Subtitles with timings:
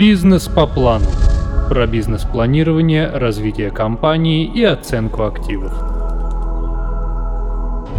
[0.00, 1.04] Бизнес по плану.
[1.68, 5.74] Про бизнес-планирование, развитие компании и оценку активов.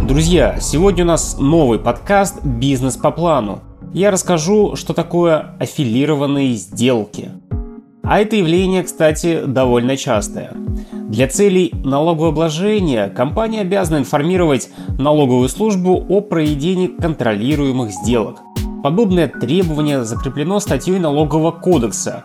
[0.08, 3.60] Друзья, сегодня у нас новый подкаст «Бизнес по плану».
[3.94, 7.30] Я расскажу, что такое аффилированные сделки.
[8.02, 10.50] А это явление, кстати, довольно частое.
[11.08, 18.40] Для целей налогового обложения компания обязана информировать налоговую службу о проведении контролируемых сделок.
[18.82, 22.24] Подобное требование закреплено статьей налогового кодекса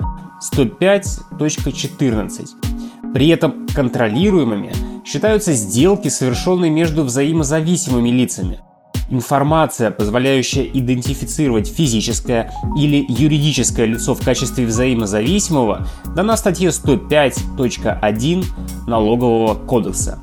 [0.54, 3.14] 105.14.
[3.14, 4.74] При этом контролируемыми
[5.06, 8.62] считаются сделки, совершенные между взаимозависимыми лицами,
[9.10, 18.46] Информация, позволяющая идентифицировать физическое или юридическое лицо в качестве взаимозависимого, дана в статье 105.1
[18.86, 20.20] Налогового кодекса.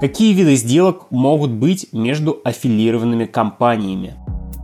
[0.00, 4.16] Какие виды сделок могут быть между аффилированными компаниями?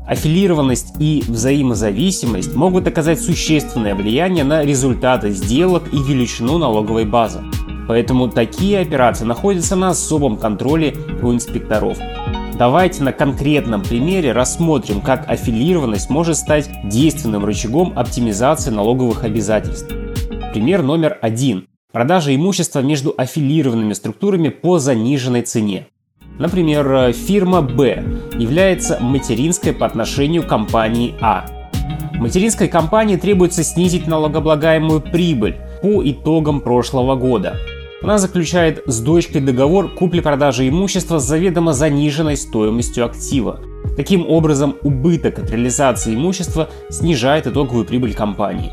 [0.06, 7.40] Аффилированность и взаимозависимость могут оказать существенное влияние на результаты сделок и величину налоговой базы.
[7.88, 11.98] Поэтому такие операции находятся на особом контроле у инспекторов.
[12.59, 19.88] Давайте на конкретном примере рассмотрим, как аффилированность может стать действенным рычагом оптимизации налоговых обязательств.
[20.52, 21.66] Пример номер один.
[21.92, 25.88] Продажа имущества между аффилированными структурами по заниженной цене.
[26.38, 28.02] Например, фирма Б
[28.38, 31.46] является материнской по отношению к компании А.
[32.15, 37.57] Материнской компании требуется снизить налогооблагаемую прибыль по итогам прошлого года–
[38.04, 43.60] она заключает с дочкой договор купли-продажи имущества с заведомо заниженной стоимостью актива.
[43.96, 48.73] Таким образом, убыток от реализации имущества снижает итоговую прибыль компании.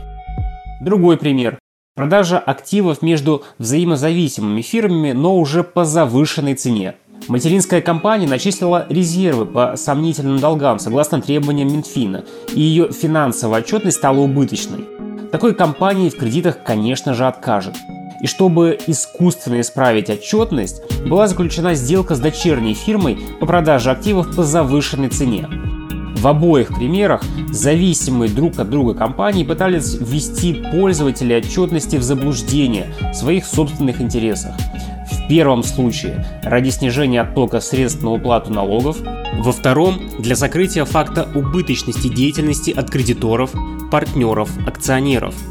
[0.81, 1.59] Другой пример.
[1.95, 6.95] Продажа активов между взаимозависимыми фирмами, но уже по завышенной цене.
[7.27, 14.19] Материнская компания начислила резервы по сомнительным долгам согласно требованиям Минфина, и ее финансовая отчетность стала
[14.19, 14.85] убыточной.
[15.31, 17.75] Такой компании в кредитах, конечно же, откажет.
[18.21, 24.43] И чтобы искусственно исправить отчетность, была заключена сделка с дочерней фирмой по продаже активов по
[24.43, 25.47] завышенной цене.
[26.17, 33.15] В обоих примерах зависимые друг от друга компании пытались ввести пользователей отчетности в заблуждение в
[33.15, 34.53] своих собственных интересах.
[35.11, 38.97] В первом случае ради снижения оттока средств на уплату налогов,
[39.39, 43.51] во втором для закрытия факта убыточности деятельности от кредиторов,
[43.91, 45.35] партнеров, акционеров–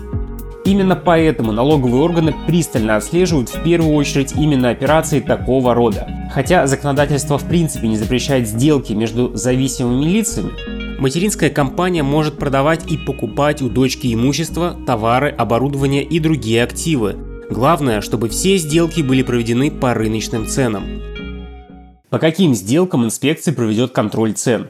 [0.64, 6.06] Именно поэтому налоговые органы пристально отслеживают в первую очередь именно операции такого рода.
[6.32, 10.50] Хотя законодательство в принципе не запрещает сделки между зависимыми лицами,
[11.00, 17.16] материнская компания может продавать и покупать у дочки имущество, товары, оборудование и другие активы.
[17.50, 20.84] Главное, чтобы все сделки были проведены по рыночным ценам.
[22.08, 24.68] По каким сделкам инспекция проведет контроль цен?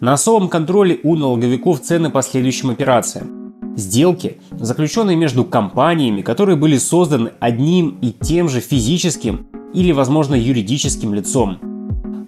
[0.00, 3.54] На особом контроле у налоговиков цены по следующим операциям.
[3.76, 11.12] Сделки, заключенные между компаниями, которые были созданы одним и тем же физическим или, возможно, юридическим
[11.12, 11.58] лицом.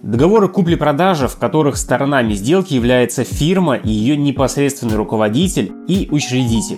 [0.03, 6.77] Договоры купли-продажи, в которых сторонами сделки является фирма и ее непосредственный руководитель и учредитель.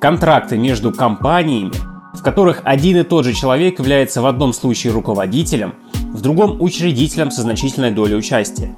[0.00, 1.72] Контракты между компаниями,
[2.18, 5.74] в которых один и тот же человек является в одном случае руководителем,
[6.12, 8.76] в другом учредителем со значительной долей участия.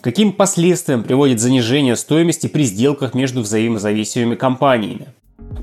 [0.00, 5.08] Каким последствиям приводит занижение стоимости при сделках между взаимозависимыми компаниями?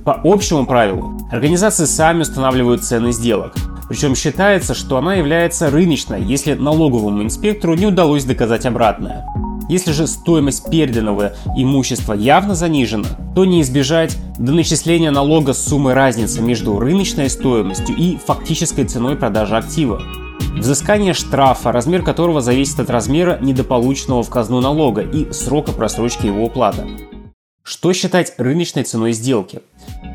[0.05, 3.55] По общему правилу, организации сами устанавливают цены сделок.
[3.89, 9.25] Причем считается, что она является рыночной, если налоговому инспектору не удалось доказать обратное.
[9.69, 15.93] Если же стоимость переданного имущества явно занижена, то не избежать до начисления налога с суммы
[15.93, 20.01] разницы между рыночной стоимостью и фактической ценой продажи актива.
[20.55, 26.45] Взыскание штрафа, размер которого зависит от размера недополученного в казну налога и срока просрочки его
[26.45, 26.83] уплаты.
[27.67, 29.59] Что считать рыночной ценой сделки?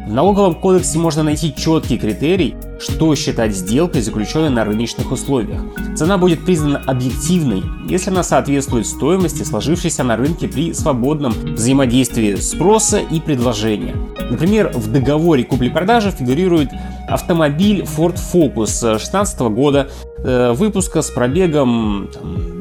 [0.07, 5.61] В налоговом кодексе можно найти четкий критерий, что считать сделкой, заключенной на рыночных условиях.
[5.95, 13.01] Цена будет признана объективной, если она соответствует стоимости, сложившейся на рынке при свободном взаимодействии спроса
[13.01, 13.97] и предложения.
[14.31, 16.71] Например, в договоре купли-продажи фигурирует
[17.07, 19.91] автомобиль Ford Focus 2016 года
[20.25, 22.09] э, выпуска с пробегом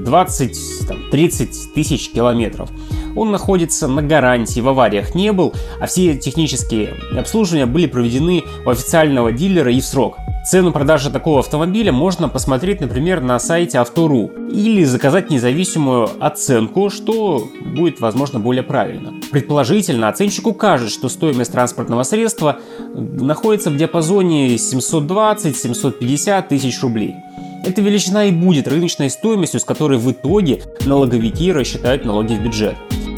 [0.05, 2.69] 20-30 тысяч километров.
[3.15, 8.69] Он находится на гарантии, в авариях не был, а все технические обслуживания были проведены у
[8.69, 10.17] официального дилера и в срок.
[10.43, 17.47] Цену продажи такого автомобиля можно посмотреть, например, на сайте Автору или заказать независимую оценку, что
[17.75, 19.13] будет, возможно, более правильно.
[19.31, 22.57] Предположительно, оценщику кажет, что стоимость транспортного средства
[22.95, 27.17] находится в диапазоне 720-750 тысяч рублей.
[27.63, 32.75] Эта величина и будет рыночной стоимостью, с которой в итоге налоговики рассчитают налоги в бюджет.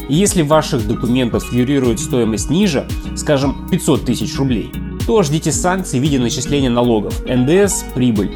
[0.08, 2.86] И если ваших документах фигурирует стоимость ниже,
[3.16, 4.70] скажем, 500 тысяч рублей,
[5.06, 8.32] то ждите санкций в виде начисления налогов, НДС, прибыль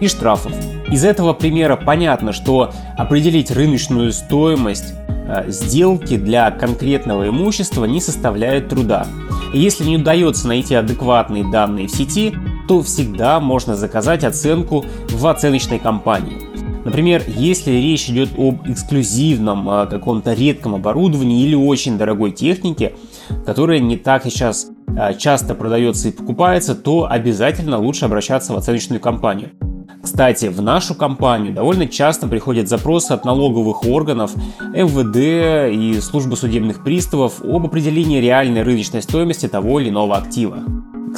[0.00, 0.52] и штрафов.
[0.92, 8.68] Из этого примера понятно, что определить рыночную стоимость э, сделки для конкретного имущества не составляет
[8.68, 9.08] труда.
[9.52, 12.34] Если не удается найти адекватные данные в сети,
[12.68, 16.36] то всегда можно заказать оценку в оценочной компании.
[16.84, 22.94] Например, если речь идет об эксклюзивном э, каком-то редком оборудовании или очень дорогой технике,
[23.44, 29.00] которая не так сейчас э, часто продается и покупается, то обязательно лучше обращаться в оценочную
[29.00, 29.50] компанию.
[30.02, 36.84] Кстати, в нашу компанию довольно часто приходят запросы от налоговых органов, МВД и службы судебных
[36.84, 40.62] приставов об определении реальной рыночной стоимости того или иного актива.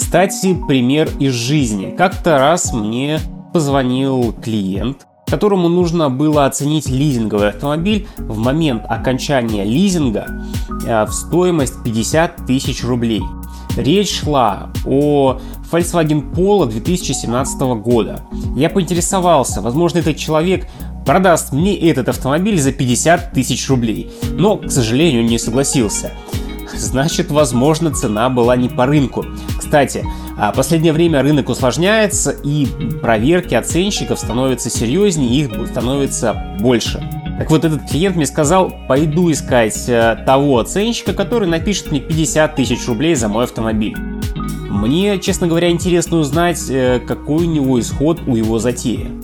[0.01, 1.95] Кстати, пример из жизни.
[1.97, 3.21] Как-то раз мне
[3.53, 10.27] позвонил клиент, которому нужно было оценить лизинговый автомобиль в момент окончания лизинга
[10.87, 13.23] э, в стоимость 50 тысяч рублей.
[13.77, 15.39] Речь шла о
[15.71, 18.23] Volkswagen Polo 2017 года.
[18.57, 20.67] Я поинтересовался, возможно, этот человек
[21.05, 26.11] продаст мне этот автомобиль за 50 тысяч рублей, но, к сожалению, не согласился.
[26.77, 29.25] Значит, возможно, цена была не по рынку.
[29.59, 30.05] Кстати,
[30.37, 32.67] а последнее время рынок усложняется, и
[33.03, 37.01] проверки оценщиков становятся серьезнее, их становится больше.
[37.39, 42.55] Так вот, этот клиент мне сказал, пойду искать э, того оценщика, который напишет мне 50
[42.55, 43.97] тысяч рублей за мой автомобиль.
[44.69, 49.20] Мне, честно говоря, интересно узнать, э, какой у него исход у его затеи.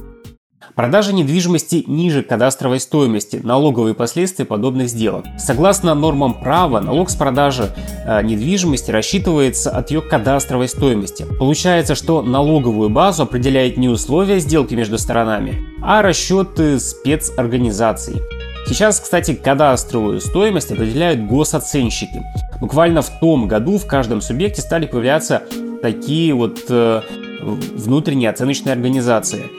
[0.77, 5.25] Продажа недвижимости ниже кадастровой стоимости, налоговые последствия подобных сделок.
[5.39, 7.71] Согласно нормам права, налог с продажи
[8.05, 11.25] э, недвижимости рассчитывается от ее кадастровой стоимости.
[11.39, 18.21] Получается, что налоговую базу определяет не условия сделки между сторонами, а расчеты спецорганизаций.
[18.69, 22.23] Сейчас, кстати, кадастровую стоимость определяют госоценщики.
[22.61, 25.43] Буквально в том году в каждом субъекте стали появляться
[25.81, 27.01] такие вот э,
[27.41, 29.47] внутренние оценочные организации–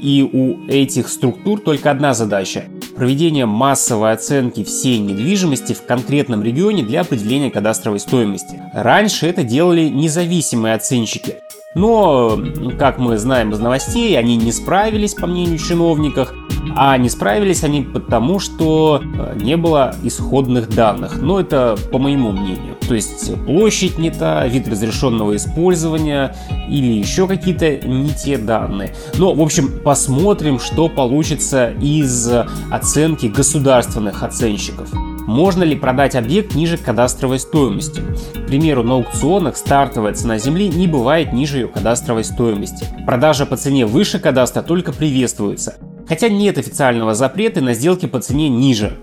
[0.00, 2.64] и у этих структур только одна задача–
[2.96, 8.62] проведение массовой оценки всей недвижимости в конкретном регионе для определения кадастровой стоимости.
[8.72, 11.36] Раньше это делали независимые оценщики,
[11.74, 12.36] но,
[12.78, 16.32] как мы знаем из новостей, они не справились, по мнению чиновников,
[16.76, 21.20] а не справились они потому, что э, не было исходных данных.
[21.22, 22.76] Но это по моему мнению.
[22.86, 26.34] То есть площадь не та, вид разрешенного использования
[26.68, 28.94] или еще какие-то не те данные.
[29.16, 32.28] Но, в общем, посмотрим, что получится из
[32.70, 34.88] оценки государственных оценщиков.
[35.30, 38.02] Можно ли продать объект ниже кадастровой стоимости?
[38.34, 42.86] К примеру, на аукционах стартовая цена земли не бывает ниже ее кадастровой стоимости.
[43.06, 45.76] Продажа по цене выше кадастра только приветствуется
[46.10, 48.98] хотя нет официального запрета на сделки по цене ниже.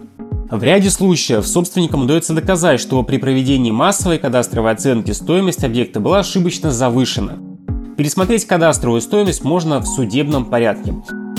[0.51, 6.19] В ряде случаев собственникам удается доказать, что при проведении массовой кадастровой оценки стоимость объекта была
[6.19, 7.37] ошибочно завышена.
[7.95, 10.95] Пересмотреть кадастровую стоимость можно в судебном порядке.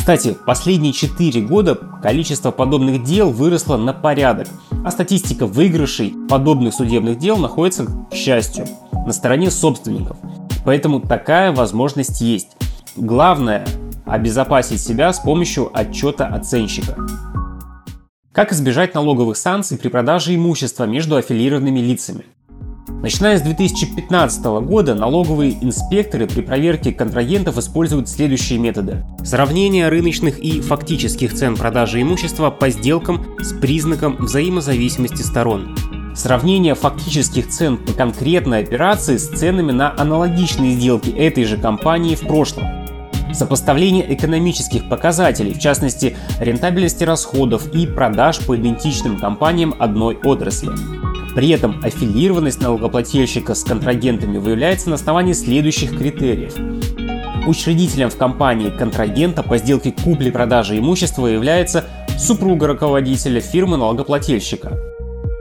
[0.09, 4.49] Кстати, последние 4 года количество подобных дел выросло на порядок,
[4.83, 10.17] а статистика выигрышей подобных судебных дел находится, к счастью, на стороне собственников.
[10.65, 12.57] Поэтому такая возможность есть.
[12.97, 13.67] Главное
[14.07, 16.97] обезопасить себя с помощью отчета оценщика.
[18.33, 22.25] Как избежать налоговых санкций при продаже имущества между аффилированными лицами?
[22.89, 29.05] Начиная с 2015 года налоговые инспекторы при проверке контрагентов используют следующие методы.
[29.25, 35.77] Сравнение рыночных и фактических цен продажи имущества по сделкам с признаком взаимозависимости сторон.
[36.15, 42.23] Сравнение фактических цен по конкретной операции с ценами на аналогичные сделки этой же компании в
[42.23, 42.65] прошлом
[43.33, 50.71] сопоставление экономических показателей, в частности рентабельности расходов и продаж по идентичным компаниям одной отрасли.
[51.39, 56.53] При этом аффилированность налогоплательщика с контрагентами выявляется на основании следующих критериев.
[57.47, 61.85] Учредителем в компании контрагента по сделке купли-продажи имущества является
[62.19, 64.83] супруга руководителя фирмы налогоплательщика.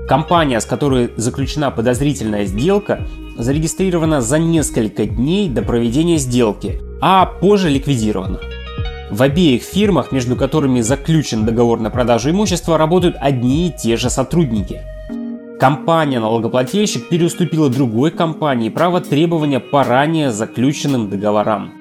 [0.08, 3.00] Компания, с которой заключена подозрительная сделка,
[3.36, 8.39] зарегистрирована за несколько дней до проведения сделки а позже ликвидирована.
[9.10, 14.12] В обеих фирмах, между которыми заключен договор на продажу имущества, работают одни и те же
[14.12, 14.84] сотрудники.
[15.60, 21.72] Компания-налогоплательщик переуступила другой компании право требования по ранее заключенным договорам.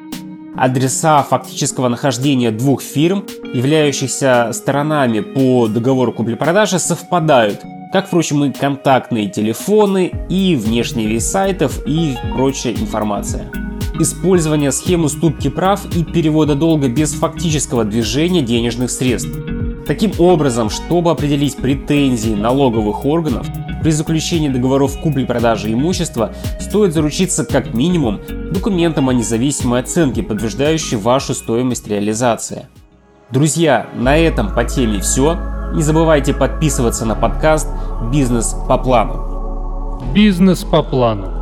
[0.57, 7.61] Адреса фактического нахождения двух фирм, являющихся сторонами по договору купли-продажи, совпадают,
[7.93, 13.51] как, впрочем, и контактные телефоны, и внешний вид сайтов, и прочая информация
[13.99, 19.31] использование схем уступки прав и перевода долга без фактического движения денежных средств.
[19.87, 23.47] Таким образом, чтобы определить претензии налоговых органов,
[23.83, 28.21] при заключении договоров купли-продажи имущества стоит заручиться как минимум
[28.53, 32.67] документом о независимой оценке, подтверждающей вашу стоимость реализации.
[33.31, 35.37] Друзья, на этом по теме все.
[35.75, 37.69] Не забывайте подписываться на подкаст
[38.13, 40.03] «Бизнес по плану».
[40.15, 41.36] Бизнес по плану